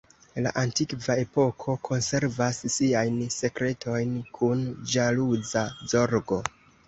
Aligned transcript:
La 0.43 0.51
antikva 0.59 1.17
epoko 1.23 1.75
konservas 1.89 2.61
siajn 2.77 3.19
sekretojn 3.37 4.17
kun 4.39 4.65
ĵaluza 4.95 5.67
zorgo. 5.95 6.43